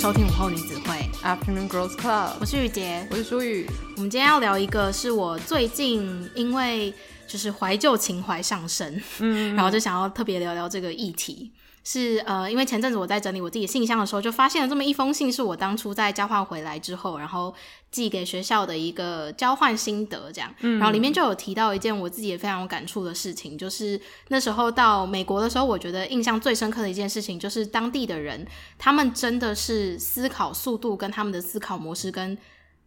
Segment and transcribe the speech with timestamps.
[0.00, 3.66] 收听午后女子会 Afternoon Girls Club，我是雨洁，我是舒雨。
[3.96, 6.90] 我们今天要聊一个，是我最近因为
[7.26, 11.52] 就是怀旧情怀上升，嗯， 然后就想要特别聊聊这个议题。
[11.82, 17.54] 是呃，因为前阵子我在整理我自己信箱的时候，就发现了这么一封信，是我当初在交换回来之后，然后
[17.90, 20.54] 寄给学校的一个交换心得，这样。
[20.60, 20.78] 嗯。
[20.78, 28.46] 然后里面就有提到一件我自己也非常有感触的事情，就是那时候到美国的时候，我觉得印象最深刻的一件事情，就是当地的人，
[28.78, 32.36] 他们真的是思考速度跟他们的思考模式跟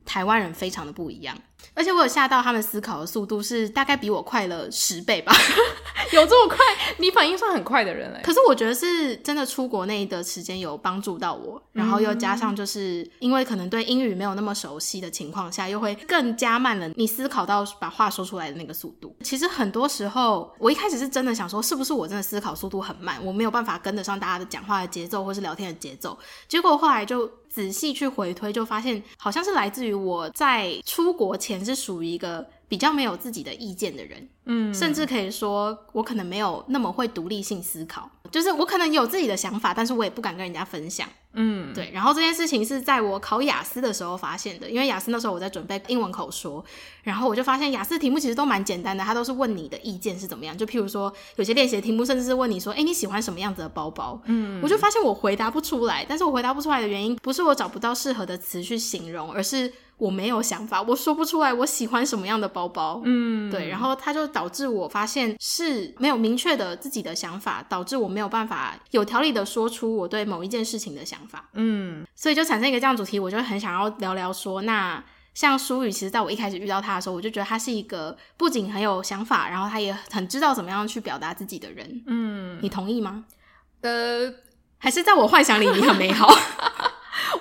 [0.05, 1.35] 台湾人非常的不一样。
[1.73, 5.33] 而且我有吓到，他们思考的速度是大概比我快了十倍吧，
[6.13, 6.57] 有这么快？
[6.97, 8.19] 你反应算很快的人嘞。
[8.23, 19.15] 可是我觉得是真的出国内的时间有帮助到我，然后又加上就是因为可能对英语没有那么熟悉的情况下，又会更加慢了你思考到把话说出来的那个速度。
[19.21, 26.17] 其实很多时候，我一开始是真的想说，是不是我真的思考速度很慢，我没有办法跟得上大家的讲话的节奏或是聊天的节奏。
[26.47, 31.52] 结果后来就仔细去回推，就发现好像是来自于我在出国前。
[31.63, 41.91] 是属于一个比较没有自己的意见的人，嗯，甚至可以说我可能没有那么会独立性思考，就是我可能有自己的想法，但是我也不敢跟人家分享，嗯，对。
[41.93, 46.63] 然后这件事情是在我考雅思的时候发现的，因为雅思那时候我在准备英文口说，
[47.03, 54.19] 然后我就发现雅思题目其实都蛮简单的，它都是问你的意见是怎么样，就譬如说有些练习的题目甚至是问你说，哎，你喜欢什么样子的包包？
[54.25, 59.71] 嗯，我就发现我回答不出来，但是我回答不出来的原因不是我找不到适合的词去形容，而是。
[59.97, 75.03] 我没有想法，我说不出来我喜欢什么样的包包，嗯，对，然后它就导致我发现是没有明确的自己的想法，导致我没有办法有条理的说出我对某一件事情的想法，嗯，所以就产生一个这样主题，我就很想要聊聊说，那
[75.33, 83.25] 像舒雨，其实在我一开始遇到他的时候，我就觉得他是一个不仅很有想法，然后他也很知道怎么样去表达自己的人，嗯，你同意吗？
[83.81, 84.33] 呃，
[84.77, 86.27] 还是在我幻想里你很美好？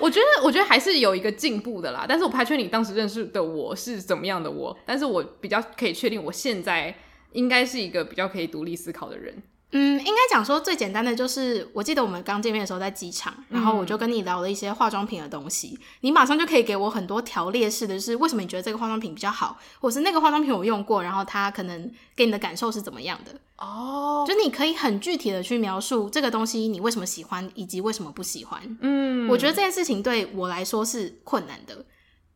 [0.01, 2.05] 我觉得，我觉得还是有一个进步的啦。
[2.09, 6.95] 但是我不太确定你当时认识的我是怎么样的我，但是我比较可以确定，我现在
[7.33, 9.43] 应该是一个比较可以独立思考的人。
[9.75, 23.33] 嗯，应该讲说最简单的就是，我记得我们刚见面的时候在机场，然后我就跟你聊了一些化妆品的东西，嗯、你马上就可以给我很多条列式的，就是为什么你觉得这个化妆品比较好，或是那个化妆品我用过，然后它可能给你的感受是怎么样的。
[23.57, 28.61] 哦，就你可以很具体的去描述这个东西你为什么喜欢，以及为什么不喜欢。
[28.83, 31.87] 嗯，我觉得这件事情对我来说是困难的，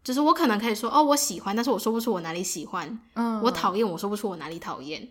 [0.03, 2.99] 就是我可能可以说哦，我喜欢，但是我说不出我哪里喜欢。
[3.15, 5.07] 嗯，我讨厌，我说不出我哪里讨厌。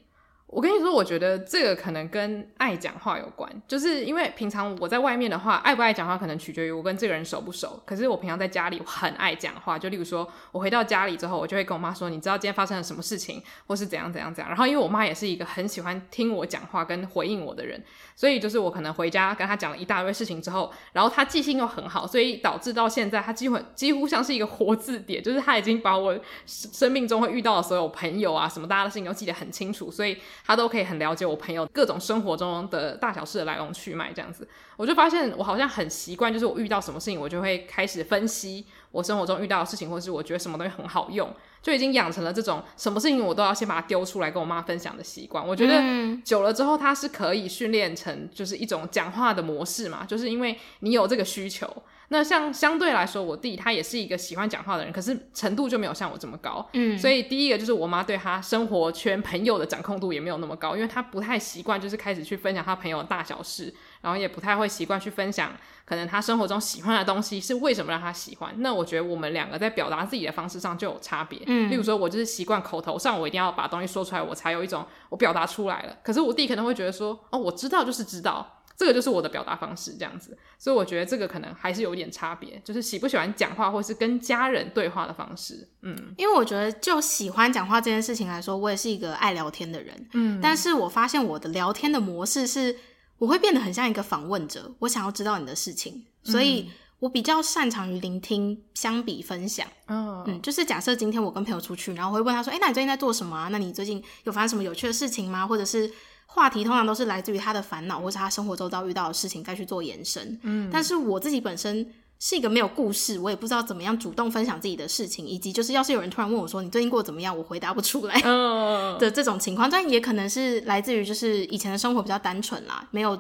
[0.47, 7.81] 我跟你说，我觉得这个可能跟爱讲话有关，就是因为平常我在外面的话，爱不爱讲话可能取决于我跟这个人熟不熟。
[7.83, 14.47] 可是我平常在家里我很爱讲话，就例如说我回到家里之后，我就会跟我妈说，你知道今天发生了什么事情，或是怎样怎样怎样。
[14.47, 17.83] 然后因为我妈也是一个很喜欢听我讲话跟回应我的人，
[18.15, 31.25] 所以就是我可能回家跟她讲了一大堆事情之后，然后她记性又很好，所以导致到现在她几乎几乎像是一个活字典，就是她已经把我生命中会遇到的所有朋友啊什么大家的事情都记得很清楚，所以她都可以很了解。
[31.25, 45.45] 我朋友各种生活中的大小事的来龙去脉，这样子，我就发现我好像很习惯，就是我遇到什么事情，我就会开始分析我生活中遇到的事情，或是我觉得什么东西很好用，就已经养成了这种什么事情我都要先把它丢出来跟我妈分享的习惯。
[45.45, 45.81] 我觉得
[46.23, 51.67] 久了之后，它是可以训练成就是一种讲话的模式嘛，就是因为你有这个需求。
[52.09, 56.67] 那像相对来说，我弟他也是一个喜欢讲话的人，可是程度就没有像我这么高。
[56.73, 65.51] 嗯，所以第一个就是我妈对他生活圈朋友的掌控度也没有那么高，因为他不太习惯就是开始去分享他朋友的大小事，然后也不太会习惯去分享
[65.83, 68.53] 可能他生活中喜欢的东西是为什么让他喜欢。
[68.57, 71.41] 那我觉得我们两个在表达自己的方式上就有差别。
[71.47, 75.97] 嗯，例如说我就是习惯口头上我一定要把东西说出来，我才有一种我表达出来了。
[76.03, 78.54] 可是我弟可能会觉得说，哦，我知道就是知道。
[78.77, 92.75] 这个就是我的表达方式，这样子，所以我觉得这个可能还是有点差别，就是喜不喜欢讲话，或是跟家人对话的方式，嗯，因为我觉得就喜欢讲话这件事情来说，我也是一个爱聊天的人，嗯，但是我发现我的聊天的模式是，
[93.17, 96.69] 我会变得很像一个访问者，我想要知道你的事情，所以
[96.99, 103.47] 我比较擅长于聆听，相比分享，嗯，嗯，就是假设今天我跟朋友出去，然后我会问他说，哎，那你最近在做什么啊？
[103.49, 105.47] 那你最近有发生什么有趣的事情吗？
[105.47, 105.89] 或者是。
[106.25, 110.37] 话题通常都是来自于他的烦恼，或是他生活周遭遇到的事情，再去做延伸。
[110.43, 118.19] 嗯，但是我自己本身是一个没有故事，我也不知道怎么样主动分享自己的事情，以及就是要是有人突然问我说你最近过得怎么样，我回答不出来
[118.99, 119.69] 的这种情况。
[119.69, 123.17] 但也可能是来自于就是以前的生活比较单纯啦，没有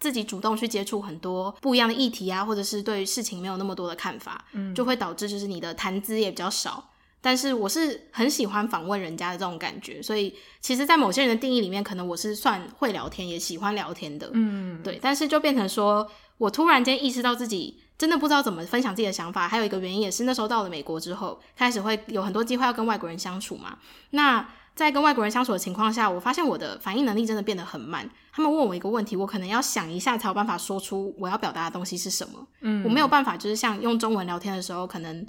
[0.00, 6.90] 自己主动去接触很多不一样的议题啊，或者是对于事情没有那么多的看法，嗯，就会导致就是你的谈资也比较少。
[7.26, 14.96] 但是我是很喜欢访问人家的这种感觉，所以其实，在某些人的定义里面，可能我是算会聊天，也喜欢聊天的，嗯，对。
[15.02, 16.08] 但是就变成说，
[16.38, 19.48] 我突然间意识到自己真的不知道怎么分享自己的想法。
[19.48, 23.76] 还有一个原因也是那时候到了美国之后，开始会有很多机会要跟外国人相处嘛。
[24.10, 28.08] 那在跟外国人相处的情况下，我发现我的反应能力真的变得很慢。
[28.32, 32.46] 他们问我一个问题，我可能要想一下才有办法说出我要表达的东西是什么。
[32.60, 35.26] 嗯，我没有办法，就是像用中文聊天的时候，可能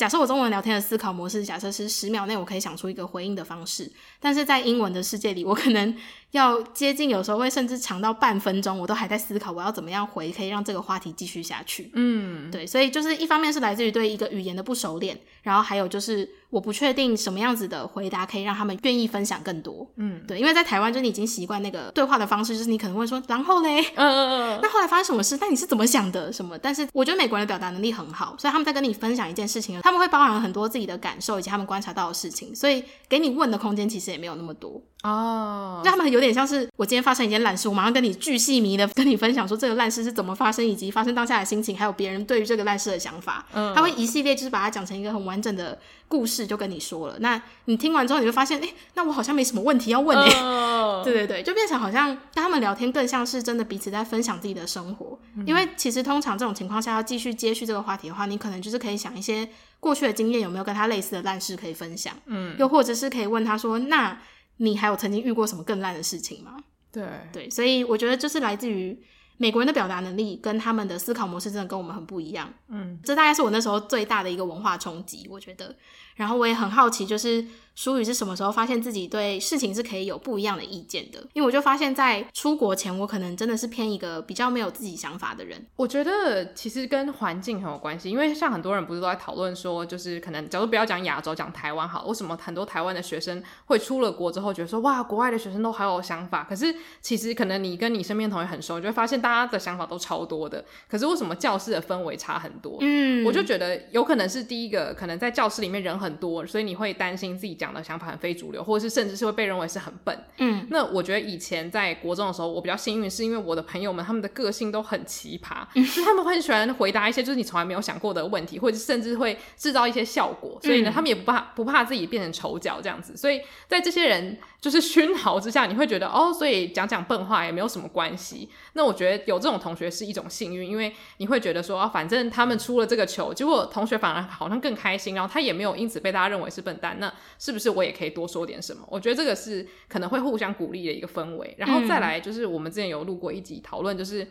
[0.00, 5.94] 假设我中文聊天的思考模式，假设是十秒内我可以想出一个回应的方式，但是在英文的世界里，我可能
[6.30, 11.90] 要接近，有时候会甚至长到半分钟，我都还在思考我要怎么样回，可以让这个话题继续下去。
[11.92, 16.26] 嗯，对，所以就是一方面是来自于对一个语言的不熟练，然后还有就是。
[16.50, 19.88] 我不确定什么样子的回答可以让他们愿意分享更多。
[19.96, 25.38] 嗯，对，因为在台湾，就你已经习惯那个对话的方式，就是你可能会说，然后嘞，嗯嗯嗯， 那后来发生什么事？
[25.40, 26.32] 那你是怎么想的？
[26.32, 26.58] 什么？
[26.58, 34.82] 但是我觉得美国人的表达能力很好，所以他们在跟你分享一件事情，他们会包含很多自己的感受以及他们观察到的事情，所以给你问的空间其实也没有那么多。
[35.02, 43.46] 哦，那他们有点像是我今天发生一件烂事，我马上跟你巨细迷的跟你分享说这个烂事是怎么发生，以及发生当下的心情，还有别人对于这个烂事的想法。
[43.54, 47.16] 嗯，他会一系列就是把它讲成一个很完整的故事，就跟你说了。
[47.20, 50.40] 那你听完之后，你就发现，哎、欸，那我好像没什么问题要问哎。
[50.42, 51.02] Oh.
[51.04, 55.18] 对对对，就变成好像跟他们聊天更像是真的彼此在分享自己的生活。
[55.34, 59.48] 嗯、因为其实通常这种情况下要继续接续这个话题的话，你可能就是可以想一些
[59.78, 62.12] 过去的经验有没有跟他类似的烂事可以分享。
[62.26, 64.18] 嗯，又或者是可以问他说，那。
[64.60, 66.56] 你还有曾经遇过什么更烂的事情吗？
[66.92, 68.98] 对对，所以我觉得就是来自于
[69.36, 72.52] 美国人的表达能力跟他们的思考模式真的跟我们很不一样。
[72.68, 75.74] 嗯，这大概是我那时候最大的一个文化冲击，我觉得。
[76.14, 77.44] 然后我也很好奇，就是。
[77.80, 81.18] 舒宇是什么时候发现自己对事情是可以有不一样的意见的？
[81.32, 85.66] 因为我就发现，在出国前，我可能真的是偏一个比较没有自己想法的人。
[85.76, 96.44] 我觉得其实跟环境很有关系，因为像很多人不是都在讨论说，就是可能假如不要讲亚洲，讲台湾好，为什么很多台湾的学生会出了国之后觉得说，哇，国外的学生都好有想法？
[96.46, 96.66] 可是
[97.00, 100.62] 其实可能你跟你身边同学很熟，你就会发现大家的想法都超多的。
[100.86, 102.76] 可是为什么教室的氛围差很多？
[102.82, 108.60] 嗯，我就觉得有可能是第一个，可能在教室里面人很多，所以你会担心自己讲的想法很非主流。
[108.70, 128.50] 或者是甚至是会被认为是很笨，嗯，那我觉得以前在国中的时候，我比较幸运，是因为我的朋友们他们的个性都很奇葩，嗯，就他们会很喜欢回答一些就是你从来没有想过的问题，或者甚至会制造一些效果，所以呢，他们也不怕不怕自己变成丑角这样子，所以在这些人就是熏陶之下，你会觉得哦，所以讲讲笨话也没有什么关系。
[128.74, 138.40] 那我觉得有这种同学是一种幸运，因为你会觉得说，哦，反正他们出了这个球，结果同学反而好像更开心，然后他也没有因此被大家认为是笨蛋，那是不是我也可以多说？
[138.40, 138.82] 说点什么？
[138.88, 144.22] 我觉得这个是可能会互相鼓励的一个氛围，然后再来就是我们之前有录过一集讨论，就是。
[144.24, 144.28] 嗯、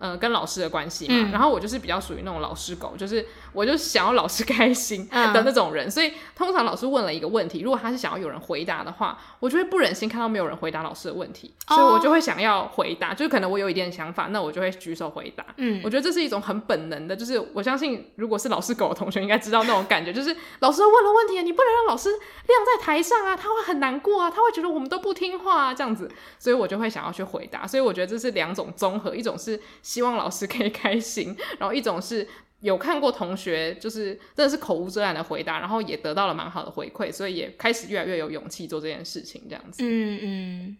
[0.00, 15.44] 呃，跟老师的关系嘛、嗯，然后我就是比较属于那种老师狗，就是我就想要老师开心的那种人、嗯，所以通常老师问了一个问题，如果他是想要有人回答的话，我就会不忍心看到没有人回答老师的问题，哦、所以我就会想要回答，就是可能我有一点想法，那我就会举手回答。
[15.58, 22.18] 嗯，我觉得这是一种很本能的，就是我相信如果是老师狗的同学应该知道那种感觉，就是老师问了问题，你不能让老师晾
[22.64, 29.60] 在台上啊，他会很难过啊，他会觉得我们都不听话啊这样子，所以我就会想要去回答，所以我觉得这是两种综合，一种是。
[29.90, 32.24] 希望老师可以开心， 然后一种是
[32.60, 39.82] 有看过同学就是真的是口无遮拦的回答，然后也得到了蛮好的回馈，所以也开始越来越有勇气做这件事情，这样子。
[39.82, 40.76] 嗯嗯。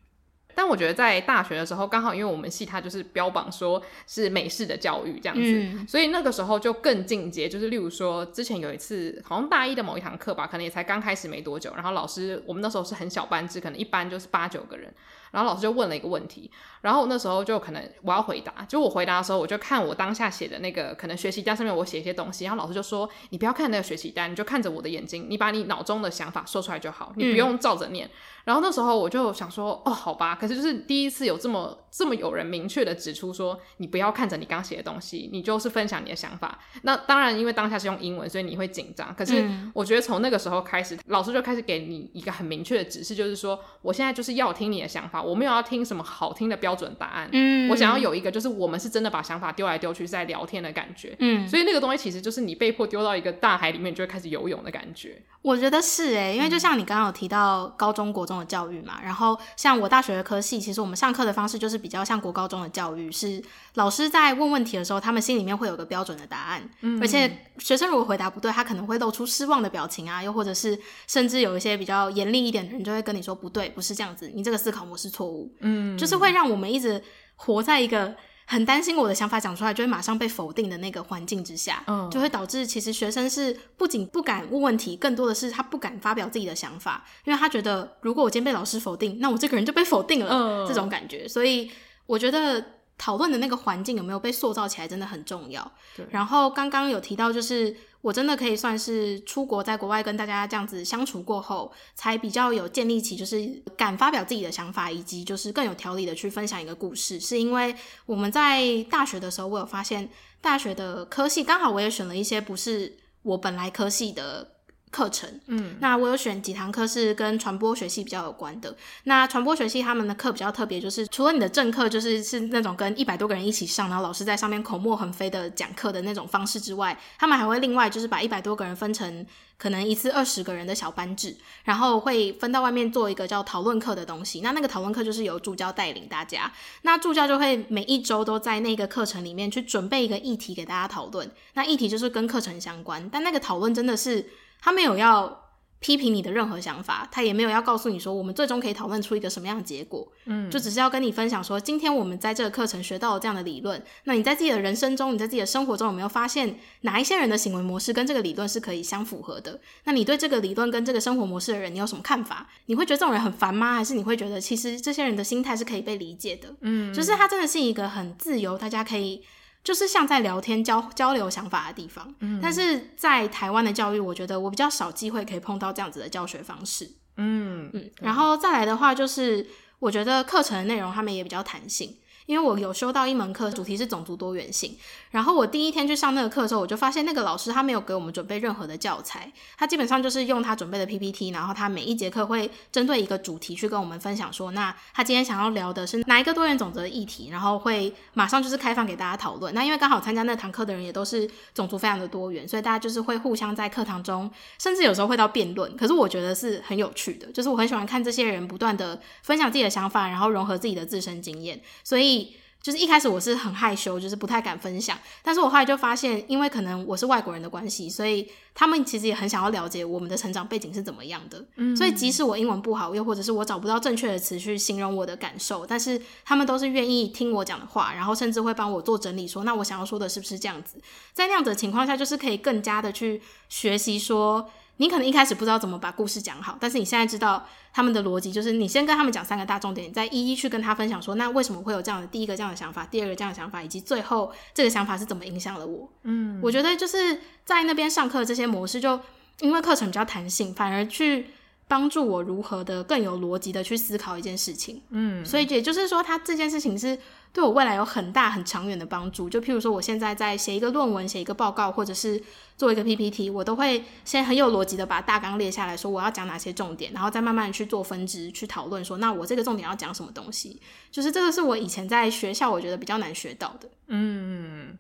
[0.55, 7.49] 但我觉得在大学的时候，刚好因为我们系它就是标榜说是美式的教育这样子，嗯，所以那个时候就更进阶。
[7.49, 14.93] 就是例如说，之前有一次好像大一的某一堂课吧，可能也才刚开始没多久，然后老师我们那时候是很小班制，可能一班就是八九个人。
[15.33, 28.09] 然后老师就问了一个问题，然后那时候就可能我要回答，就我回答的时候，我就看我当下写的那个可能学习单上面我写一些东西，然后老师就说，你不要看那个学习单，你就看着我的眼睛，你把你脑中的想法说出来就好，你不用照着念。
[28.09, 28.11] 嗯。
[28.45, 36.59] 然后那时候我就想说，哦，好吧，可是就是第一次有这么这么有人明确的指出说，你不要看着你刚写的东西，你就是分享你的想法。
[36.83, 39.15] 那当然，因为当下是用英文，所以你会紧张。
[39.15, 47.29] 可是我觉得从那个时候开始，老师就开始给你一个很明确的指示，就是说，我现在就是要听你的想法，我没有要听什么好听的标准答案。
[47.33, 51.15] 嗯，我想要有一个，就是我们是真的把想法丢来丢去，在聊天的感觉。
[51.19, 55.23] 嗯，所以那个东西其实就是你被迫丢到一个大海里面，就会开始游泳的感觉。
[55.43, 63.41] 我觉得是诶，因为就像你刚刚有提到高中国中的教育嘛，然后像我大学的科系，其实我们上课的方式就是比较像国高中的教育，是
[63.75, 77.03] 老师在问问题的时候，他们心里面会有个标准的答案，嗯，而且学生如果回答不对，他可能会露出失望的表情啊，又或者是甚至有一些比较严厉一点的人就会跟你说不对，不是这样子，你这个思考模式错误，嗯，就是会让我们一直
[77.37, 78.15] 活在一个。
[78.51, 91.29] 很担心我的想法讲出来就会马上被否定的那个环境之下，嗯，就会导致其实学生是不仅不敢问问题，更多的是他不敢发表自己的想法，因为他觉得如果我今天被老师否定，那我这个人就被否定了，嗯，这种感觉。
[91.29, 91.71] 所以
[92.07, 92.65] 我觉得
[92.99, 95.73] 讨论的那个环境有没有被塑造起来，真的很重要。
[95.97, 96.05] 对。
[96.11, 107.21] 然后刚刚有提到，就是我真的可以算是出国在国外跟大家这样子相处过后，才比较有建立起就是敢发表自己的想法，以及就是更有条理的去分享一个故事。
[107.21, 107.75] 是因为
[108.07, 110.09] 我们在大学的时候，我有发现
[110.41, 114.57] 大学的科系刚好我也选了一些不是我本来科系的。
[114.91, 118.75] 课程，嗯，那我有选几堂课是跟传播学系比较有关的。
[119.05, 129.25] 那传播学系他们的课比较特别，就是除了你的正课就是是那种跟一百多个人一起上，然后老师在上面口沫横飞的讲课的那种方式之外，他们还会另外就是把一百多个人分成
[129.57, 134.41] 可能一次二十个人的小班制，然后会分到外面做一个叫讨论课的东西。
[134.41, 141.31] 那那个讨论课就是由助教带领大家，那助教就会每一周都在那个课程里面去准备一个议题给大家讨论。
[141.55, 144.27] 那议题就是跟课程相关，但那个讨论真的是。
[144.61, 145.39] 他没有要
[145.81, 159.59] 批评你的任何想法，他也没有要告诉你说我们最终可以讨论出一个什么样的结果，嗯，就只是要跟你分享说，今天我们在这个课程学到了这样的理论，那你在自己的人生中，你在自己的生活中有没有发现哪一些人的行为模式跟这个理论是可以相符合的？
[159.85, 162.47] 那你对这个理论跟这个生活模式的人，你有什么看法？
[162.67, 163.77] 你会觉得这种人很烦吗？
[163.77, 166.55] 还是你会觉得其实这些人的心态是可以被理解的？
[166.61, 169.23] 嗯，就是他真的是一个很自由，大家可以。
[169.63, 179.47] 就是像在聊天交交流想法的地方，嗯，但是在台湾的教育，我觉得我比较少机会可以碰到这样子的教学方式，嗯嗯，然后再来的话，就是
[179.79, 181.97] 我觉得课程的内容他们也比较弹性。
[182.31, 184.77] 因为我有修到一门课，主题是种族多元性。
[185.11, 199.53] 然后我第一天去上那个课的时候，我就发现那个老师他没有给我们准备任何的教材，他基本上就是用他准备的 PPT，然后他每一节课会针对一个主题去跟我们分享说，那他今天想要聊的是哪一个多元种族的议题，然后会马上就是开放给大家讨论。
[199.53, 205.77] 那因为刚好参加那堂课的人也都是种族非常的多元，所以大家就是会互相在课堂中，甚至有时候会到辩论。
[205.77, 212.20] 可是我觉得是很有趣的，就是我很喜欢看这些人不断的分享自己的想法，然后融合自己的自身经验，所以。
[212.63, 214.99] 就是一开始我是很害羞，就是不太敢分享。
[215.23, 221.43] 但是我后来就发现，因为可能我是外国人的关系，所以他们其实也很想要了解我们的成长背景是怎么样的。
[221.57, 230.77] 嗯，所以即使我英文不好，又或者是我找不到正确的词去形容我的感受，但是他们都是愿意听我讲的话，然后甚至会帮我做整理说，说那我想要说的是不是这样子？
[231.15, 234.51] 在那样子的情况下，就是可以更加的去学习说。
[234.81, 245.87] 你可能一开始不知道怎么把故事讲好，但是你现在知道他们的逻辑，就是你先跟他们讲三个大重点，再一一去跟他分享说，那为什么会有这样的第一个这样的想法，第二个这样的想法，以及最后这个想法是怎么影响了我？
[246.05, 248.99] 嗯，我觉得就是在那边上课这些模式，就
[249.41, 251.27] 因为课程比较弹性，反而去
[251.69, 254.81] 帮助我如何的更有逻辑的去思考一件事情。
[254.89, 256.99] 嗯，所以也就是说，他这件事情是。
[257.33, 259.31] 对我未来有很大很长远的帮助。
[259.31, 262.23] 就譬如说，我现在在写一个论文、写一个报告，或者是
[262.57, 270.61] 做一个 PPT，我都会先很有逻辑的把大纲列下来说我要讲哪些重点，然后再慢慢去做分支去讨论说，那我这个重点要讲什么东西。
[270.91, 273.69] 就是这个是我以前在学校我觉得比较难学到的。
[273.87, 274.77] 嗯。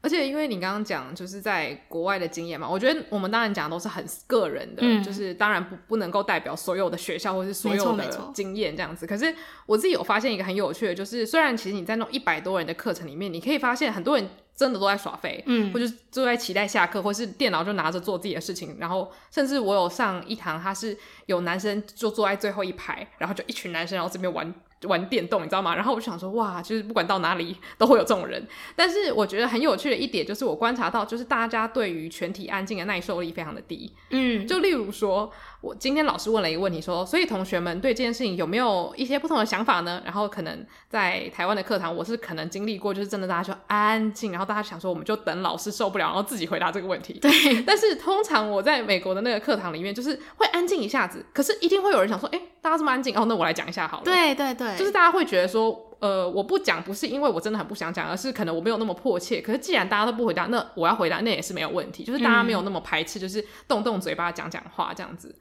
[0.00, 9.06] 而且因为你刚刚讲就是在国外的经验嘛，我觉得我们当然讲的都是很个人的，嗯、就是当然不不能够代表所有的学校或是所有的经验这样子。
[9.06, 9.34] 可是
[9.66, 18.76] 我自己有发现一个很有趣的，就是虽然其实你在那种一百多人的课程里面，你可以发现很多人真的都在耍废，嗯，或者就在期待下课，或是电脑就拿着做自己的事情。
[18.78, 24.54] 然后甚至我有上一堂，他是有男生就坐在最后一排，然后就一群男生然后这边玩。
[24.82, 25.74] 玩电动，你知道吗？
[25.74, 28.46] 然后我就想说，哇，就是不管到哪里都会有这种人。
[28.76, 33.92] 但是我觉得很有趣的一点就是，我观察到，就是大家对于全体安静的耐受力非常的低。
[34.10, 35.30] 嗯，就例如说，
[35.60, 40.00] 我今天老师问了一个问题，说，所以同学们对这件事情有没有一些不同的想法呢？
[40.04, 47.14] 然后可能在台湾的课堂，我是可能经历过，就是真的大家就安静，然后大家想说，我们就等老师受不了，然后自己回答这个问题。
[47.14, 47.62] 对。
[47.62, 54.04] 但是通常我在美国的那个课堂里面，就是会安静一下子，可是一定会有人想说，哎，大家这么安静，哦，那我来讲一下好了。
[54.04, 54.76] 对对对。
[54.76, 59.40] 就是大家会觉得说，呃，我不讲不是因为我真的很不想讲，而是可能我没有那么迫切。
[59.40, 62.04] 可是既然大家都不回答，那我要回答那也是没有问题。
[62.04, 65.34] 就是大家没有那么排斥，就是动动嘴巴讲讲话这样子。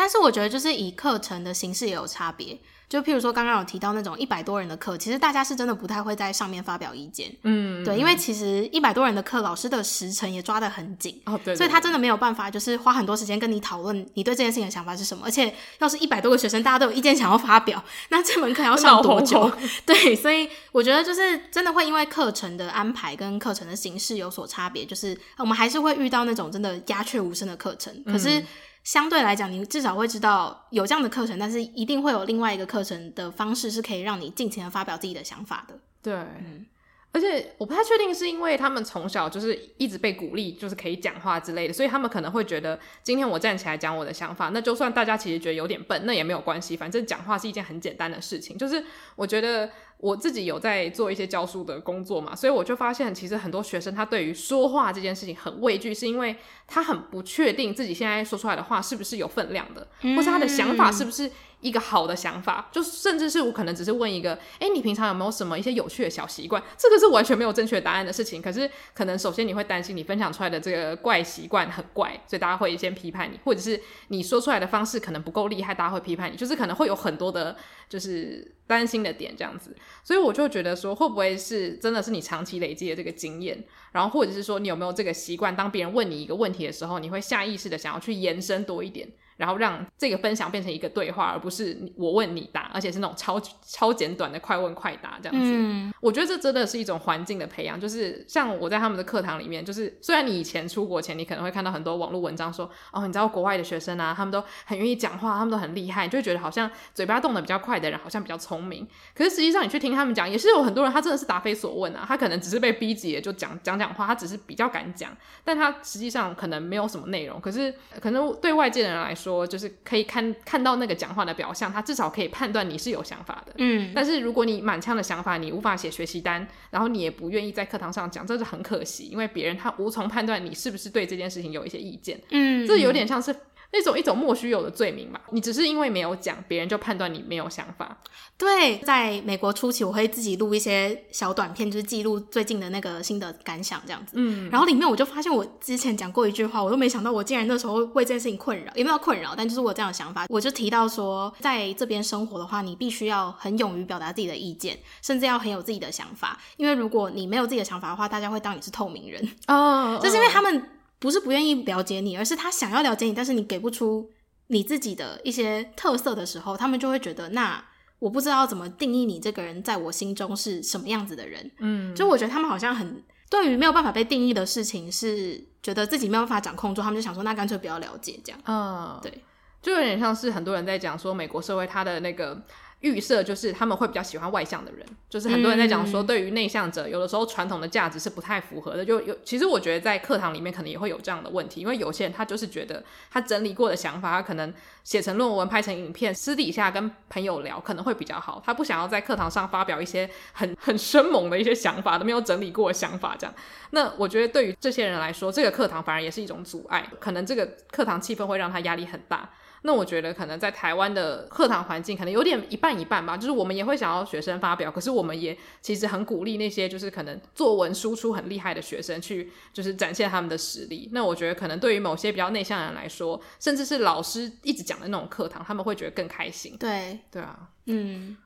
[0.00, 2.58] 但是我觉得，就是以课程的形式也有差别。
[2.88, 7.30] 就譬如说，刚刚有提到那种一百多人的课，其实大家是真的不太会在上面发表意见。
[7.42, 11.20] 嗯，对，因为其实一百多人的课，老师的时程也抓得很紧。
[11.26, 11.56] 哦，对，对，对。
[11.56, 15.22] 所以他真的没有办法，就是花很多时间跟你讨论你对这件事情的想法是什么。
[15.26, 19.42] 而且，要是一百多个学生，大家都有意见想要发表，那这门课要上多久？
[19.42, 24.84] 红 红对，所以我觉得就是真的会因为课程的安排跟课程的形式有所差别。
[24.84, 28.42] 就是我们还是会遇到那种真的鸦雀无声的课程，可是。
[28.90, 35.78] 相对来讲，你至少会知道有这样的课程，但是一定会有另外一个课程的方式是可以让你尽情的发表自己的想法的。
[36.02, 36.66] 对，嗯，
[37.12, 48.58] 而且我不太确定是因为他们从小就是一直被鼓励，就是可以讲话之类的，所以他们可能会觉得今天我站起来讲我的想法，那就算大家其实觉得有点笨，那也没有关系，反正讲话是一件很简单的事情。
[48.58, 49.70] 就是我觉得
[50.00, 61.30] 我自己有在做一些教书的工作嘛，所以我就发现其实很多学生他对于说话这件事情很畏惧，是因为他很不确定自己现在说出来的话是不是有分量的，或是他的想法是不是。
[61.60, 66.62] 一个好的想法，就甚至是我可能只是问一个，哎，你平常有没有什么一些有趣的小习惯？
[66.78, 68.40] 这个是完全没有正确答案的事情。
[68.40, 73.78] 可是可能首先你会担心你分享出来的这个怪习惯很怪，所以大家会先批判你，或者是
[74.08, 77.54] 你说出来的方式可能不够厉害，大家会批判你，就是可能会有很多的，
[77.90, 79.76] 就是担心的点这样子。
[80.04, 89.08] 所以我就觉得说，会不会是真的是你长期累积的这个经验，然后或者是说你有没有这个习惯，当别人问你一个问题的时候，你会下意识的想要去延伸多一点。
[89.40, 95.50] 然后让这个分享变成一个对话，而不是我问你答，而且是那种超超简短的快问快答这样子。
[95.50, 97.80] 嗯，我觉得这真的是一种环境的培养。
[97.80, 108.86] 就是像我在他们的课堂里面，就是虽然你以前出国前，你可能会看到很多网络文章说，哦，你知道国外的学生啊，他们都很愿意讲话，他们都很厉害，就会觉得好像嘴巴动得比较快的人好像比较聪明。
[109.14, 115.10] 可是实际上你去听他们讲，也是有很多人他真的是答非所问啊，他可能只是被逼急了就讲讲讲话，他只是比较敢讲，
[115.42, 117.40] 但他实际上可能没有什么内容。
[117.40, 123.54] 可是可能对外界的人来说，说就是可以看看到那个讲话的表象，他至少可以判断你是有想法的。
[123.58, 132.20] 嗯，但是如果你满腔的想法，你无法写学习单，然后你也不愿意在课堂上讲，这是很可惜，因为别人他无从判断你是不是对这件事情有一些意见。
[132.30, 133.34] 嗯，这有点像是。
[133.72, 137.98] 那种一种莫须有的罪名嘛，你只是因为没有讲，别人就判断你没有想法。
[138.36, 144.12] 对，在美国初期，我会自己录一些小短片，就是记录最近的那个新的感想这样子。
[144.16, 159.28] 嗯，然后里面我就发现，我之前讲过一句话，我都没想到，我竟然那时候为这件事情困扰，也没有困扰，但就是我这样的想法，我就提到说，在这边生活的话，你必须要很勇于表达自己的意见，甚至要很有自己的想法，因为如果你没有自己的想法的话，大家会当你是透明人。
[159.46, 160.70] 哦， 就是因为他们。
[161.00, 164.08] 不是不愿意了解你，而是他想要了解你，但是你给不出
[164.46, 167.64] 你自己的一些特色的时候，他们就会觉得，那
[167.98, 171.50] 我不知道怎么定义你这个人在我心中是什么样子的人。
[171.58, 178.40] 嗯，就我觉得他们好像很对于没有办法被定义的事情，是觉得自己没有办法掌控住，他们就想说，那干脆不要了解这样。
[178.44, 179.24] 嗯，对，
[179.62, 182.40] 就有点像是很多人在讲说美国社会它的那个。
[182.80, 188.82] 预设就是他们会比较喜欢外向的人，就是很多人在讲说，对于内向者，有的时候传统的价值是不太符合的。
[188.82, 198.42] 就有其实我觉得在课堂里面可能也会有这样的问题，因为有些人他就是觉得他整理过的想法，他可能写成论文、拍成影片，私底下跟朋友聊可能会比较好。
[198.44, 203.34] 他不想要在课堂上发表一些很 很生猛的一些想法，都没有整理过的想法这样。
[203.72, 209.28] 那我觉得对于这些人来说，这个课堂反而也是一种阻碍，可能这个课堂气氛会让他压力很大。
[209.62, 220.88] 那我觉得可能在台湾的课堂环境可能有点一半一半吧，就是我们也会想要学生发表，可是我们也其实很鼓励那些就是可能作文输出很厉害的学生去就是展现他们的实力。
[220.92, 226.56] 那我觉得可能对于某些比较内向的人来说，甚至是老师一直讲的那种课堂，他们会觉得更开心。
[226.58, 228.16] 对，对啊，嗯。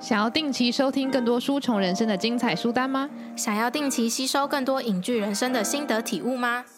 [0.00, 3.08] 想要定期收听更多书虫人生的精彩书单吗？
[3.36, 6.64] 想要定期吸收更多影剧人生的心得体悟吗？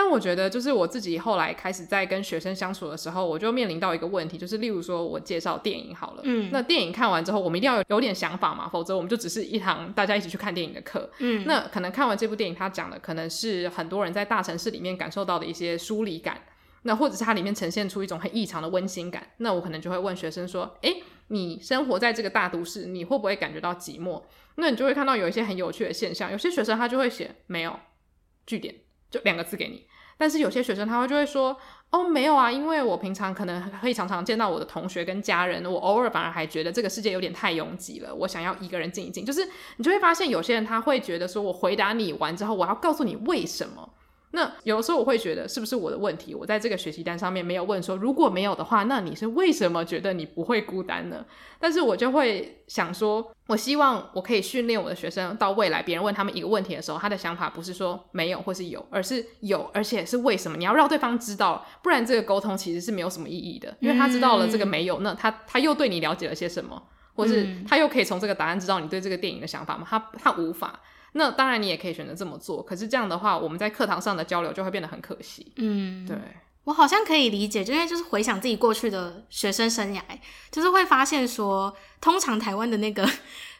[0.00, 16.42] 但我觉得，就是我自己后来开始在跟学生相处的时候，我就面临到一个问题，就是例如说我介绍电影好了，嗯，那电影看完之后，我们一定要有有点想法嘛，否则我们就只是一堂大家一起去看电影的课，嗯，那可能看完这部电影，他讲的可能是很多人在大城市里面感受到的一些疏离感，
[16.82, 21.02] 那或者是它里面呈现出一种很异常的温馨感，那我可能就会问学生说，诶。
[21.30, 24.22] 你生活在这个大都市，你会不会感觉到寂寞？
[24.54, 26.32] 那你就会看到有一些很有趣的现象。
[26.32, 27.78] 有些学生他就会写没有
[28.46, 28.74] 句点，
[29.10, 29.84] 就两个字给你。
[30.18, 31.56] 但是有些学生他会就会说
[31.90, 39.24] 哦，没有啊，因为我平常可能可以常常见到我的同学跟家人，我偶尔反而还觉得这个世界有点太拥挤了，我想要一个人静一静。
[39.24, 43.88] 就是你就会发现有些人他会觉得说，我回答你完之后，我要告诉你为什么。
[44.30, 46.34] 那有的时候我会觉得是不是我的问题？
[46.34, 51.24] 我在这个学习单上面没有问说，如果没有的话，那你是为什么觉得你不会孤单呢？
[51.58, 60.58] 但是我就会想说，我希望我可以训练我的学生，到未来别人问他们一个问题的时候，他的想法不是说没有或是有，而是有，而且是为什么？
[60.58, 66.80] 你要让对方知道，不然这个沟通其实是没有什么意义的，因为他知道了这个没有，那他他又对你了解了些什么，
[67.14, 69.86] 或是他又可以从这个答案知道你对这个电影的想法吗？
[69.88, 70.78] 他他无法。
[71.12, 75.52] 那当然你也可以选择这么做，可是这样的话，我们在课堂上的交流就会变得很可惜。
[75.56, 76.16] 嗯，对。
[76.64, 80.02] 我好像可以理解，就因为就是回想自己过去的学生生涯，
[80.50, 83.08] 就是会发现说，通常台湾的那个。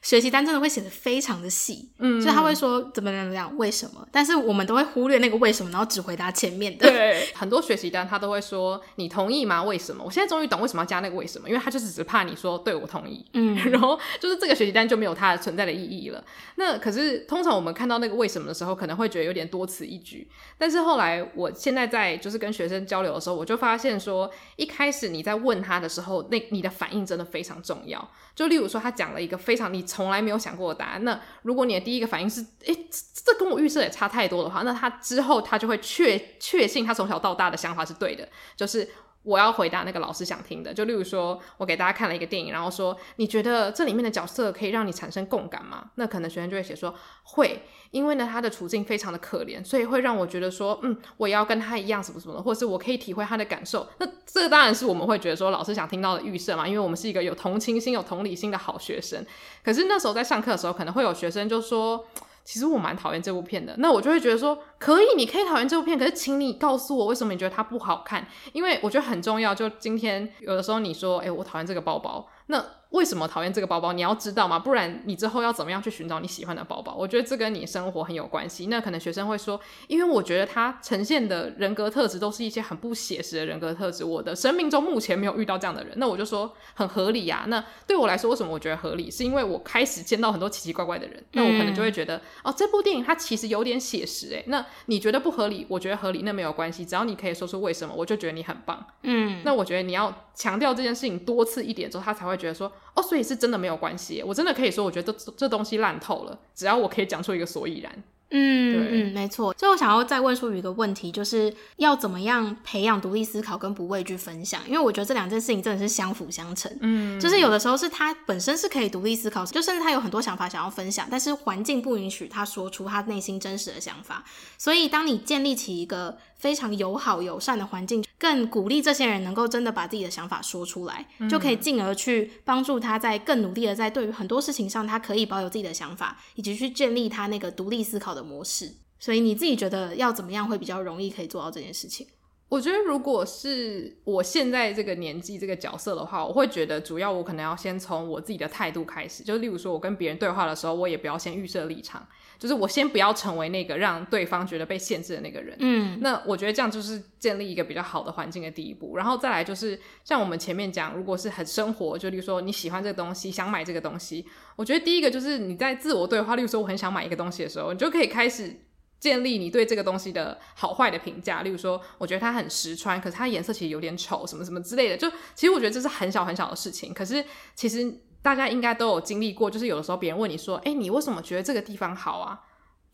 [0.03, 4.07] 学习单真的会写得非常的细，嗯，所以他会说怎么怎么样，为什么？
[4.13, 6.89] 但是我们都会忽略那个为什么，然后只回答前面的。
[6.89, 9.63] 对，很多学习单他都会说你同意吗？
[9.63, 10.05] 为什么？
[10.05, 16.25] 我现在终于懂为什么要加那个为什么，因为他就是只怕你说对我同意，嗯， 然后就是这个学习单就没有它的存在的意义了。
[16.55, 20.29] 那可是通常我们看到那个为什么的时候，可能会觉得有点多此一举。
[20.57, 28.09] 但是后来我现在在就是跟学生交流的时候，我就发现说，一开始你在问他的时候，那你的反应真的非常重要。
[28.35, 31.03] 就例如说，他讲了一个非常你从来没有想过的答案。
[31.03, 32.89] 那如果你的第一个反应是，诶，
[33.25, 38.89] 这跟我预设也差太多的话，那他之后他就会确确信他从小到大的想法是对的，就是。
[39.23, 45.91] 我要回答那个老师想听的，就例如说，我给大家看了一个电影，然后说，你觉得这里面的角色可以让你产生共感吗？
[45.97, 53.87] 那可能学生就会写说会，因为呢他的处境非常的可怜，所以会让我觉得说，嗯，我要跟他一样什么什么的，或是我可以体会他的感受。
[53.99, 59.25] 那这个当然是我们会觉得说老师想听到的预设嘛，因为我们是一个有同情心、有同理心的好学生。
[59.63, 62.07] 可是那时候在上课的时候，可能会有学生就说。
[62.49, 69.55] 其实我蛮讨厌这部片的，那我就会觉得说，可以，你可以讨厌这部片，可是请你告诉我为什么你觉得它不好看，因为我觉得很重要。
[69.55, 72.65] 就今天有的时候你说，诶，我讨厌这个包包，那。
[72.91, 73.93] 为什么讨厌这个包包？
[73.93, 74.59] 你要知道吗？
[74.59, 76.95] 不然你之后要怎么样去寻找你喜欢的包包？
[76.95, 78.69] 我觉得这跟你生活很有关系。
[78.69, 84.05] 那可能学生会说，因为我觉得他呈现的人格特质都是一些很不写实的人格特质。
[84.05, 85.93] 我的生命中目前没有遇到这样的人。
[85.97, 87.45] 那我就说很合理呀。
[87.49, 89.11] 那对我来说，为什么我觉得合理？
[89.11, 91.23] 是因为我开始见到很多奇奇怪怪的人。
[91.33, 94.43] 那我可能就会觉得，嗯、哦，这部电影它其实有点写实诶。
[94.47, 95.67] 那你觉得不合理？
[95.69, 96.87] 我觉得合理，那没有关系。
[96.87, 98.83] 只要你可以说出为什么，我就觉得你很棒。
[99.03, 102.73] 嗯，那我觉得你要强调这件事情多次一点之后，他才会觉得说。
[102.99, 108.03] 哦，所以是真的没有关系，我真的可以说，我觉得这这东西烂透了，只要我可以讲出一个所以然。
[108.31, 109.55] 嗯对嗯，没错。
[109.55, 114.61] 最后想要再问出一个问题，就是要怎么样培养独立思考跟不畏惧分享？
[114.67, 116.71] 因为我觉得这两件事情真的是相辅相成。
[116.83, 124.23] 嗯，就是有的时候是他本身是可以独立思考，就甚至他有很多想法想要分享，但是环境不允许他说出他内心真实的想法。
[124.59, 138.73] 所以当你建立起一个非常友好友善的环境，更鼓励这些人能够真的把自己的想法说出来，嗯、就可以进而去帮助他在更努力的在对于很多事情上，他可以保有自己的想法，以及去建立他那个独立思考的模式。
[139.01, 142.07] 所以你自己觉得要怎么样会比较容易可以做到这件事情？
[142.49, 152.07] 我觉得如果是我现在这个年纪这个角色的话，我会觉得主要我可能要先从我自己的态度开始，就例如说我跟别人对话的时候，我也不要先预设立场。
[152.39, 158.97] 就是我先不要成为那个让对方觉得被限制的那个人，嗯，那我觉得这样就是建立一个比较好的环境的第一步。
[158.97, 168.57] 然后再来就是像我们前面讲，如果是很生活，就例如说你喜欢这个东西，想买这个东西，我觉得第一个就是你在自我对话，例如说我很想买一个东西的时候，你就可以开始
[169.01, 171.43] 建立你对这个东西的好坏的评价。
[171.43, 174.97] 例如说，我觉得它很实穿，可是它颜色其实有点丑，什么什么之类的。
[174.97, 178.01] 就其实我觉得这是很小很小的事情，可是其实。
[178.21, 182.41] 大家应该都有经历过，就是有的时候别人问你说：“哎，你为什么觉得这个地方好啊？”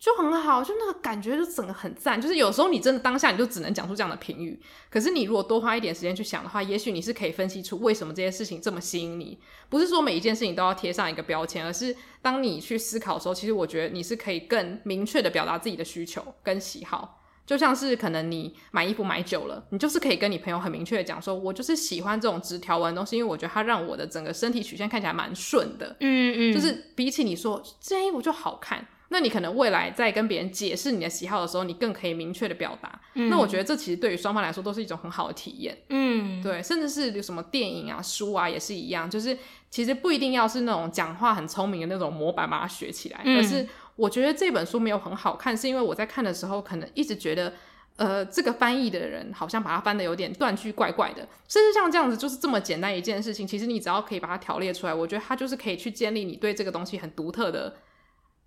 [0.05, 2.21] 就很好，就那个感觉就整个很赞。
[2.21, 9.39] 就是有时候你真的当下你就只能讲出这样的评语，可是你如果多花一点时间去想的话，也许你是可以分析出为什么这些事情这么吸引你。
[9.67, 17.23] 不是说每一件事情都要贴上一个标签，而是当你去思考的时候，其实我觉得你是可以更明确的表达自己的需求跟喜好。
[17.47, 25.95] 就像是可能你买衣服买久了，你就是可以跟你朋友很明确的讲说，我就是喜欢这种直条纹的东西，因为我觉得它让我的整个身体曲线看起来蛮顺的。
[25.99, 32.99] 嗯嗯，就是比起你说这件衣服就好看，那你可能未来在跟别人解释你的喜好的时候，你更可以明确的表达。
[33.13, 35.77] 嗯，那我觉得这其实对于双方来说都是一种很好的体验。
[35.89, 39.37] 嗯，对，甚至是有什么电影啊、书啊也是一样，就是
[39.69, 43.67] 其实不一定要是那种讲话很聪明的那种模板把它学起来，嗯，而是。
[43.97, 47.53] 我觉得这本书没有很好看，是因为我在看的时候，可能一直觉得，
[47.95, 51.25] 呃，这个翻译的人好像把它翻的有点断句怪怪的。
[51.47, 57.73] 甚至像这样子，就是这么简单一件事情，其实你只要可以把它条列出来，我觉得它就是可以去建立你对这个东西很独特的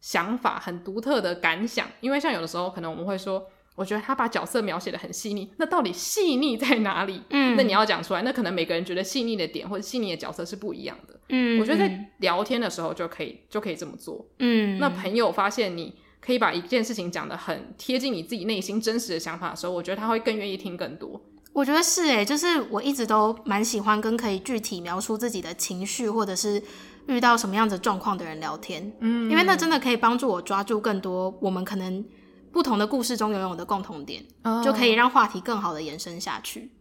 [0.00, 1.86] 想法、很独特的感想。
[2.00, 3.46] 因为像有的时候，可能我们会说。
[3.74, 7.22] 我觉得他把角色描写的很细腻，那到底细腻在哪里？
[7.30, 11.14] 嗯，那你要讲出来，那可能每个人觉得细腻的点或者细腻的角色是不一样的。
[11.28, 14.26] 嗯，我觉得在聊天的时候就可以就可以这么做。
[14.40, 21.20] 嗯，那朋友发现你可以把一件事情讲得很贴近你自己内心真实的想法的时候，我觉得他会更愿意听更多。
[21.52, 26.60] 我觉得是诶，就是我一直都蛮喜欢跟可以具体描述自己的情绪或者是
[27.08, 28.90] 遇到什么样子状况的人聊天。
[29.00, 32.04] 嗯，因为那真的可以帮助我抓住更多我们可能。
[32.50, 34.64] 不同的故事中拥有的共同点，oh.
[34.64, 36.72] 就可以让话题更好的延伸下去。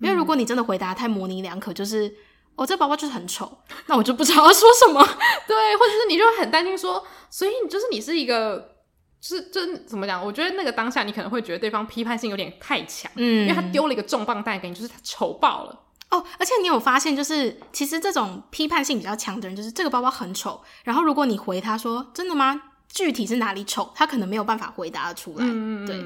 [0.00, 2.14] 因为如果你真的回答太模棱两可，就是
[2.54, 5.02] 哦，这包包就是很丑， 那我就不知道要说什么。
[5.48, 8.76] 对，或者是你就很担心说，所以你就是你是一个
[9.20, 10.24] 就是就是怎么讲？
[10.24, 15.80] 我觉得那个当下你可能会觉得对方批判性有点太强，嗯，因为他丢了一个重磅带给你，就是他丑爆了。
[16.10, 22.62] 哦，而且你有发现，就是其实这种批判性比较强的人，就是这个包包很丑，然后如果你回他说真的吗？
[22.88, 23.90] 具体是哪里丑？
[23.94, 25.38] 他可能没有办法回答出来。
[25.40, 25.96] 嗯，对。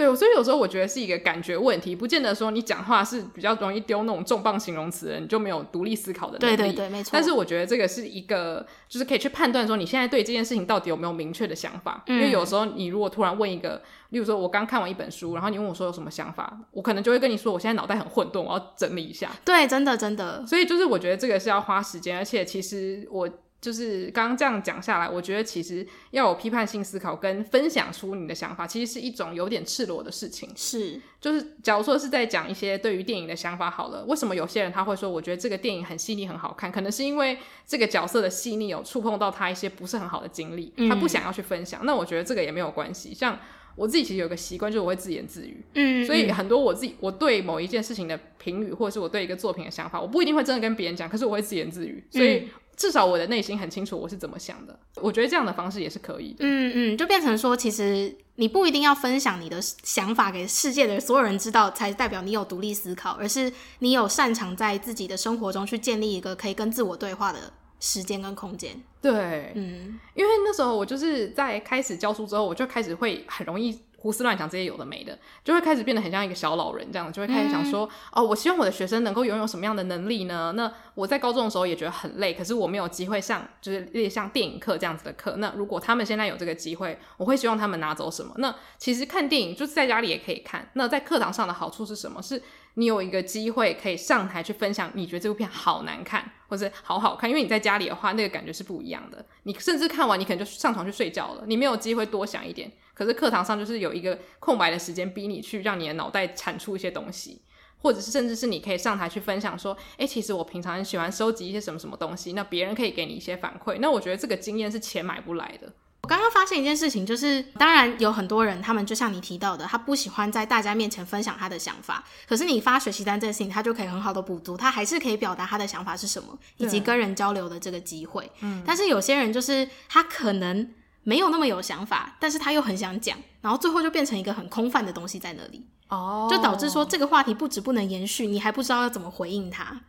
[0.00, 6.56] 对，所以有时候我觉得是一个感觉问题，不见得说你讲话是比较容易丢那种重磅形容词的，你就没有独立思考的能力。
[6.56, 7.10] 对对对，没错。
[7.12, 12.02] 但是我觉得这个是一个，就是可以去判断说你现在对这件事情到底有没有明确的想法。
[12.06, 12.16] 嗯。
[12.16, 19.30] 因为有时候你如果突然问一个，例如说我刚看完一本书，然后你问我说有什么想法，我可能就会跟你说我现在脑袋很混沌，我要整理一下。
[19.44, 20.46] 对，真的真的。
[20.46, 23.28] 所以就是我觉得这个是要花时间，而且其实我。
[23.60, 30.48] 就是刚刚这样讲下来，我觉得其实要有批判性思考跟分享出你的想法，其实是一种有点赤裸的事情。
[30.56, 41.82] 是，就是假如说是在讲一些对于电影的想法好了，为什么有些人他会说，我觉得这个电影很细腻、很好看，可能是因为这个角色的细腻有触碰到他一些不是很好的经历，他不想要去分享。
[41.82, 41.86] 嗯。
[41.86, 43.12] 那我觉得这个也没有关系。
[43.12, 43.38] 像
[43.76, 45.62] 我自己其实有个习惯，就是我会自言自语。
[45.74, 52.02] 嗯，所以很多我自己我对某一件事情的评语，或者是我对一个作品的想法，我不一定会真的跟别人讲，可是我会自言自语。
[52.10, 52.48] 所以。
[52.80, 56.38] 嗯至少我的内心很清楚我是怎么想的，我觉得这样的方式也是可以的。
[56.40, 68.82] 嗯嗯，就变成说，其实你不一定要分享你的想法给世界的所有人知道，才代表你有独立思考，而是你有擅长在自己的生活中去建立一个可以跟自我对话的时间跟空间。
[69.02, 73.78] 对，嗯，因为那时候我就是在开始教书之后，我就开始会很容易。
[74.00, 80.52] 胡思乱想这些有的没的，就会开始变得很像一个小老人这样，就会开始想说，嗯、哦，我希望我的学生能够拥有什么样的能力呢？
[80.56, 85.36] 那我在高中的时候也觉得很累，可是我没有机会上，就是像电影课这样子的课。
[85.36, 88.32] 那如果他们现在有这个机会，我会希望他们拿走什么？
[88.38, 90.70] 那其实看电影就是在家里也可以看。
[90.72, 92.22] 那在课堂上的好处是什么？
[92.22, 92.42] 是
[92.74, 97.28] 你有一个机会可以上台去分享，你觉得这部片好难看，或者好好看。
[97.28, 99.24] 因为你在家里的话，那个感觉是不一样的。
[99.42, 102.70] 你甚至看完，你可能就上床去睡觉了，你没有机会多想一点。
[102.94, 107.42] 可是课堂上就是有一个空白的时间，逼你去让你的脑袋产出一些东西，
[107.78, 113.78] 或者是甚至是你可以上台去分享说，哎、欸，其实我平常很喜欢收集一些什么什么东西，那别人可以给你一些反馈。
[113.80, 115.72] 那我觉得这个经验是钱买不来的。
[116.02, 122.04] 我刚刚发现一件事情，就是当然有很多人，他们就像你提到的，他不喜欢在大家面前分享他的想法。
[122.26, 128.30] 可是你发学习单这件事情，他就可以很好的补足，他还是可以表达他的想法是什么，以及跟人交流的这个机会。
[128.40, 130.70] 嗯，但是有些人就是他可能。
[131.02, 139.80] 没有那么有想法，但是他又很想讲，然后最后就变成一个很空泛的东西在那里，哦，就导致说这个话题不止不能延续，你还不知道要怎么回应他。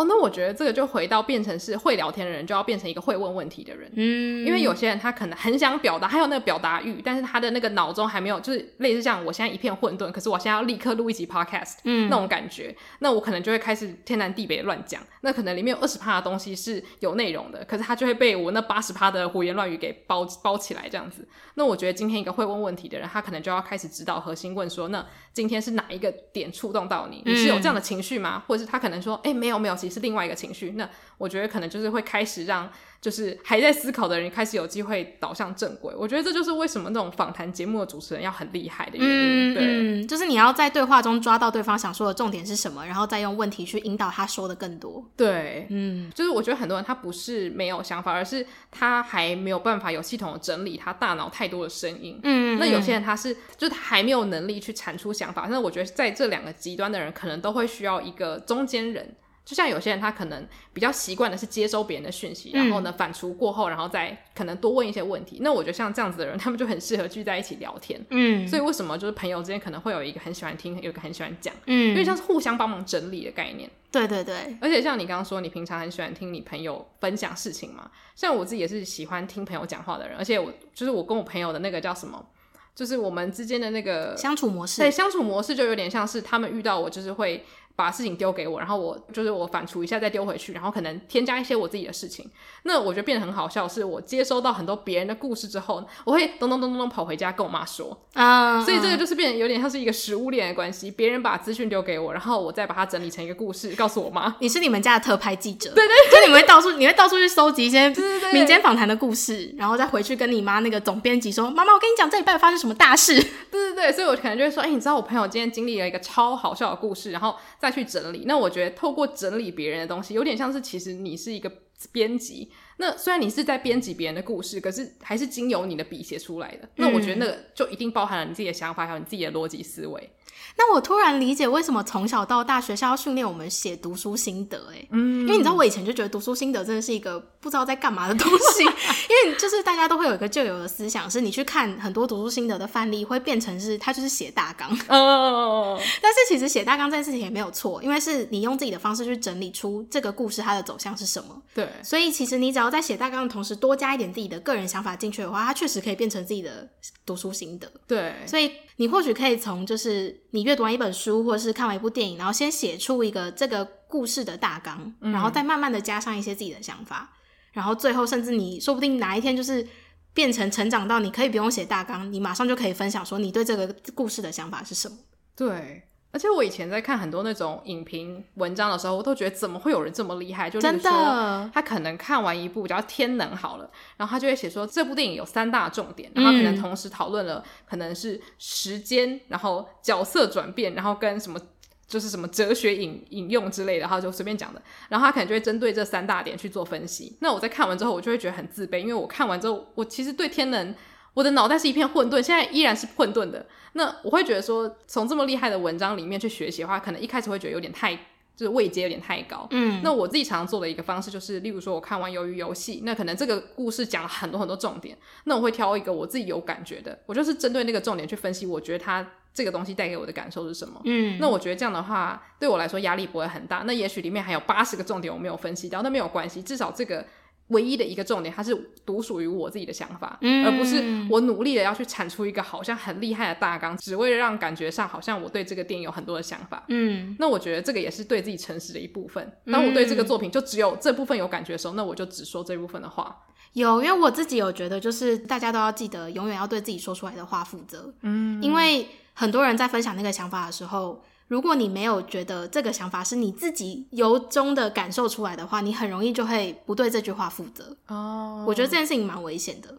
[0.00, 3.86] 哦，那我觉得这个就回到变成是会聊天的人，就要变成一个会问问题的人。
[3.94, 15.02] 嗯，因为有些人他可能很想表达，还有那个表达欲，但是他的那个脑中还没有，就是类似像我现在一片混沌，可是我现在要立刻录一集 podcast，嗯，那种感觉，那我可能就会开始天南地北乱讲。
[15.20, 21.28] 那可能里面有二十趴的东西是有内容的，可是他就会被我那八十趴的胡言乱语给包包起来这样子。
[21.56, 27.22] 那我觉得今天一个会问问题的人，他可能就要开始指导核心问说，那今天是哪一个点触动到你？
[27.26, 28.42] 你是有这样的情绪吗？
[28.48, 30.70] 或者是他可能说，哎，没有没有，其实是另外一个情绪。
[30.76, 35.92] 那我觉得可能就是会开始让就是还在思考的人开始有机会导向正轨。
[35.96, 39.54] 我觉得这就是为什么那种访谈节目的主持人要很厉害的原因。
[39.54, 45.04] 对，嗯，就是你要在对话中抓到对方想说的重点是什么，然后再用问题去引导他说的更多。
[45.16, 52.20] 对，嗯，就是我觉得很多人他不是没有想法，而是他还没有办法有系统的整理他大脑太多的声音。
[52.22, 55.48] 嗯，那有些人他是就是他还没有能力去产出想法。
[55.50, 59.16] 那我觉得在这两个极端的人，可能都会需要一个中间人。
[59.50, 65.38] 就像有些人，他可能比较习惯的是接收别人的讯息，然后呢，反刍过后，然后再可能多问一些问题。
[65.40, 68.00] 那我觉得像这样子的人，他们就很适合聚在一起聊天。
[68.10, 73.68] 嗯，所以为什么就是朋友之间可能会有一个很喜欢听，有一个很喜欢讲，嗯，因为像是互相帮忙整理的概念。
[73.90, 77.90] 对对对，而且像你刚刚说，你平常很喜欢听你朋友分享事情嘛。
[78.14, 82.24] 像我自己也是喜欢听朋友讲话的人，而且我就是我跟我朋友的那个叫什么，
[82.72, 84.80] 就是我们之间的那个相处模式。
[84.80, 87.44] 对，相处模式就有点像是他们遇到我就是会。
[87.76, 92.30] 把事情丢给我，然后我就是我反刍一下再丢回去，然后可能添加一些我自己的事情。
[92.64, 98.62] 那我觉得变得很好笑，是我接收到很多别人的故事之后，我会咚咚咚咚咚跑回家跟我妈说啊。
[98.62, 100.90] 所以这个就是变得有点像是一个食物链的关系。
[100.90, 104.36] 别人把资讯丢给我，然后我再把它整理成一个故事告诉我妈。
[104.40, 107.88] 你是你们家的特派记者，对对，对，就你们会到处你会到处去收集一些
[108.32, 113.14] 民间访谈的故事，然后再回去跟你妈那个总编辑说：“妈妈，我跟你讲这礼拜发生什么大事。”
[113.50, 118.50] 对对对，所以我可能就会说：“哎、欸，你知道我朋友今天经历了一个超好笑的故事，然后再去整理。”那我。
[118.50, 121.48] 觉得透过整理别人的东西，有点像是其实你是一个
[121.92, 122.50] 编辑。
[122.80, 126.68] 那虽然你是在编辑别人的故事，可是还是经由你的笔写出来的。
[126.76, 130.10] 那我觉得那个就一定包含了你自己的想法，还有你自己的逻辑思维。
[130.56, 156.66] 那我突然理解为什么从小到大学校要训练我们写读书心得，哎，嗯，因为你知道我以前就觉得读书心得真的是一个不知道在干嘛的东西， 因为就是大家都会有一个旧有的思想，是你去看很多读书心得的范例，会变成是它就是写大纲，哦， 但是其实写大纲这件事情也没有错，因为是你用自己的方式去整理出这个故事它的走向是什么，对，所以其实你只要在写大纲的同时多加一点自己的个人想法进去的话，它确实可以变成自己的
[157.04, 161.10] 读书心得，对，所以你或许可以从就是你阅读完一本书。
[161.10, 167.12] 或者是看完一部电影，然后先写出一个这个故事的大纲，嗯，然后再慢慢的加上一些自己的想法，
[167.52, 169.66] 然后最后甚至你说不定哪一天就是
[170.14, 174.96] 变成成长到你可以不用写大纲，你马上就可以分享说你对这个故事的想法是什么。
[175.36, 175.82] 对。
[176.12, 180.50] 而且我以前在看很多那种影评文章的时候，我都觉得怎么会有人这么厉害？
[180.50, 191.38] 就比如说，他可能看完一部叫《天能》好了，然后他就会写说这部电影有三大重点，然后可能同时讨论了可能是时间，然后角色转变，然后跟什么
[191.86, 197.16] 就是什么哲学引引用之类的，然后就随便讲的，然后他可能就会针对这三大点去做分析。
[197.20, 200.74] 那我在看完之后，我就会觉得很自卑，因为我看完之后，我其实对《天能》。
[201.20, 203.44] 我的脑袋是一片混沌，现在依然是混沌的。
[203.74, 207.94] 那我会觉得说，从这么厉害的文章里面去学习的话，可能一开始会觉得有点太，
[208.34, 209.46] 就是位阶有点太高。
[209.50, 220.80] 嗯，那我自己常常做的一个方式就是，例如说我看完鱿鱼游戏，那可能这个故事讲了很多很多重点，那我会挑一个我自己有感觉的，我就是针对那个重点去分析，我觉得它这个东西带给我的感受是什么。
[220.86, 223.64] 嗯，那我觉得这样的话对我来说压力不会很大。
[223.66, 227.04] 那也许里面还有八十个重点我没有分析到，那没有关系，至少这个。
[227.50, 228.52] 唯一的一个重点，它是
[228.84, 236.64] 独属于我自己的想法，嗯，而不是我努力的要去产出一个好像很厉害的大纲，只为了让感觉上好像我对这个电影有很多的想法。
[236.68, 239.32] 嗯，那我觉得这个也是对自己诚实的一部分。
[239.46, 243.24] 当我对这个作品就只有这部分有感觉的时候，那我就只说这部分的话。
[243.52, 247.92] 有，因为我自己有觉得，就是大家都要记得，永远要对自己说出来的话负责。
[248.02, 251.02] 嗯，因为很多人在分享那个想法的时候。
[251.30, 257.76] 如果你没有觉得这个想法是你自己由衷的感受出来的话，你很容易就会不对这句话负责。
[257.86, 258.48] 哦，oh.
[258.48, 259.72] 我觉得这件事情蛮危险的。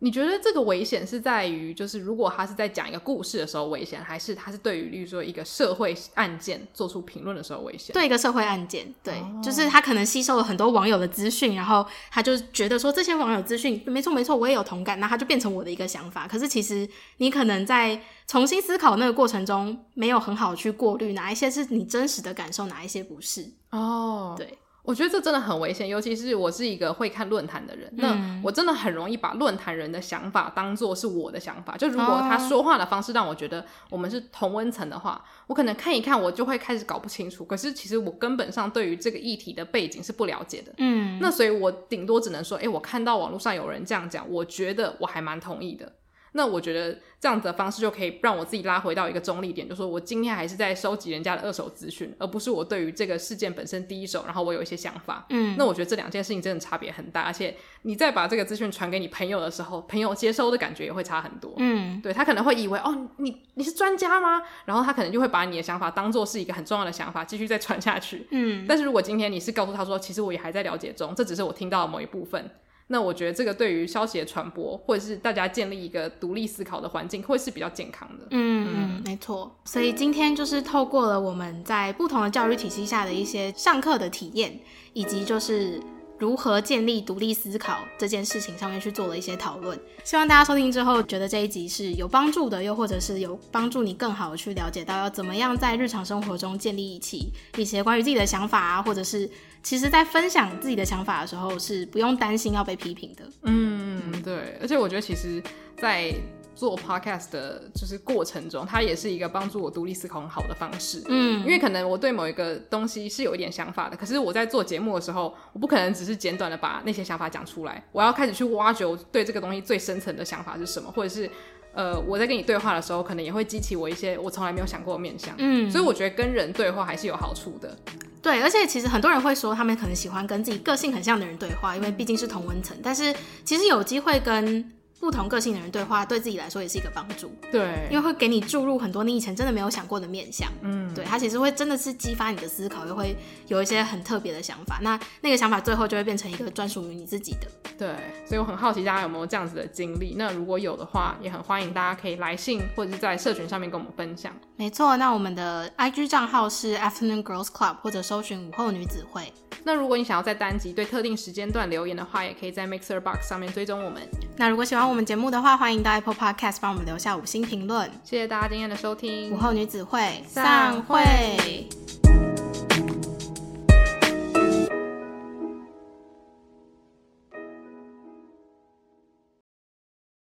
[0.00, 7.94] 你觉得这个危险是在于，就是如果他是在讲一个故事的时候危险，还是他是对于，例如说一个社会案件做出评论的时候危险？
[7.94, 9.42] 对一个社会案件，对，oh.
[9.42, 16.28] 就是他可能吸收了很多网友的资讯，然后他就觉得说这些网友资讯没错没错，我也有同感，那他就变成我的一个想法。
[16.28, 23.50] 可是其实你可能在重新思考那个过程中，没有很好去过滤哪一些是你真实的感受，哪一些不是。
[23.70, 24.36] 哦，oh.
[24.36, 24.58] 对。
[24.84, 31.74] 我觉得这真的很危险，尤其是我是一个会看论坛的人，嗯、那我真的很容易把论坛人的想法当做是我的想法。
[31.74, 37.46] 就如果他说话的方式让我觉得我们是同温层的话，我可能看一看，我就会开始搞不清楚。
[37.46, 40.70] 可是其实我根本上对于这个议题的背景是不了解的。
[40.76, 45.90] 嗯，那所以我顶多只能说，诶，我看到网络上有人这样讲，我觉得我还蛮同意的。
[46.36, 55.24] 那我觉得这样子的方式就可以让我自己拉回到一个中立点，就是说我今天还是在收集人家的二手资讯，而不是我对于这个事件本身第一手，然后我有一些想法。
[55.30, 61.54] 嗯，那我觉得这两件事情真的差别很大，而且你再把这个资讯传给你朋友的时候，朋友接收的感觉也会差很多。
[61.58, 64.42] 嗯，对，他可能会以为哦，你你是专家吗？
[64.64, 68.26] 然后他可能就会把你的想法当做是一个很重要的想法，继续再传下去。
[68.32, 72.50] 嗯，但是如果今天你是告诉他说，其实我也还在了解中，这只是我听到的某一部分。
[72.88, 78.26] 那我觉得这个对于消息的传播，或者是大家建立一个独立思考的环境，会是比较健康的。
[78.30, 79.56] 嗯嗯，没错。
[79.64, 84.60] 所以今天就是透过了我们在不同的教育体系下的一些上课的体验，
[84.92, 85.80] 以及就是
[86.24, 89.78] 如何建立独立思考这件事情上面去做了一些讨论。
[90.04, 99.30] 希望大家收听之后觉得这一集是有帮助的，又或者是有帮助你更好的去了解到要怎么样在日常生活中建立起一些关于自己的想法啊，或者是。
[99.62, 103.24] 其实，在分享自己的想法的时候，是不用担心要被批评的。
[103.44, 104.58] 嗯，对。
[104.60, 105.42] 而且，我觉得其实，
[105.78, 106.14] 在
[106.54, 111.02] 做 podcast 的就是过程中，它也是一个帮助我独立思考很好的方式。
[111.08, 121.30] 嗯，因为可能我对某一个东西是有一点想法的，可是我在做节目的时候，我不可能只是简短的把那些想法讲出来，我要开始去挖掘我对这个东西最深层的想法是什么，或者是。
[121.76, 125.34] 呃，我在跟你对话的时候，可能也会激起我一些我从来没有想过的面向。
[125.38, 127.76] 嗯，所以我觉得跟人对话还是有好处的。
[128.22, 132.76] 对，而且其实很多人会说，他们可能喜欢跟自己个性很像的人对话，因为毕竟是同温层。
[132.80, 133.12] 但是
[133.44, 134.72] 其实有机会跟
[135.04, 137.30] 不同个性的人对话，对自己来说也是一个帮助。
[137.52, 140.50] 对，因为会给你注入很多你以前真的没有想过的面相。
[140.62, 143.16] 嗯，对，它其实会真的是激发你的思考，又会
[143.48, 144.78] 有一些很特别的想法。
[144.80, 147.46] 那那个想法最后就会变成一个专属于你自己的。
[147.76, 147.88] 对，
[148.26, 150.14] 所以我很好奇大家有没有这样子的经历。
[150.16, 154.32] 那如果有的话，也很欢迎大家可以来信或者是在社群上面跟我们分享。
[154.56, 159.32] 没错，那我们的 IG 账号是 Afternoon Girls Club，或者搜寻午后女子会。
[159.66, 164.02] 那如果你想要在单集对特定时间段留言的话，也可以在 Mixer Box 上面追踪我们。
[164.36, 167.90] 那如果喜欢我们节目的话，欢迎到 Apple Podcast 帮我们留下五星评论。
[168.04, 171.66] 谢谢大家今天的收听，午后女子会散会。